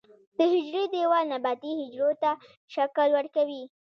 د 0.37 0.39
حجرې 0.53 0.83
دیوال 0.93 1.25
نباتي 1.33 1.71
حجرو 1.79 2.11
ته 2.21 2.31
شکل 2.73 3.09
ورکوي 3.17 3.63